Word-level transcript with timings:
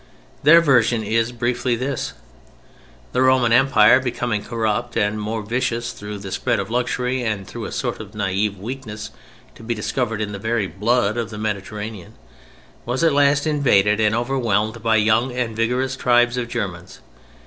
Their 0.41 0.61
version 0.61 1.03
is, 1.03 1.31
briefly, 1.31 1.75
this: 1.75 2.13
The 3.11 3.21
Roman 3.21 3.51
Empire, 3.51 3.99
becoming 3.99 4.43
corrupt 4.43 4.97
and 4.97 5.21
more 5.21 5.43
vicious 5.43 5.91
through 5.93 6.17
the 6.17 6.31
spread 6.31 6.59
of 6.59 6.71
luxury 6.71 7.21
and 7.23 7.45
through 7.45 7.65
a 7.65 7.71
sort 7.71 7.99
of 7.99 8.15
native 8.15 8.57
weakness 8.59 9.11
to 9.53 9.61
be 9.61 9.75
discovered 9.75 10.19
in 10.19 10.31
the 10.31 10.39
very 10.39 10.65
blood 10.65 11.17
of 11.17 11.29
the 11.29 11.37
Mediterranean, 11.37 12.15
was 12.83 13.03
at 13.03 13.13
last 13.13 13.45
invaded 13.45 13.99
and 13.99 14.15
overwhelmed 14.15 14.81
by 14.81 14.95
young 14.95 15.31
and 15.33 15.55
vigorous 15.55 15.95
tribes 15.95 16.35
of 16.35 16.47
Germans. 16.47 17.01